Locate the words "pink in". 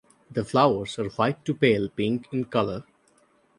1.87-2.45